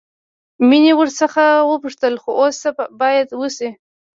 [0.67, 2.69] مينې ورڅخه وپوښتل خو اوس څه
[3.01, 3.69] بايد وشي.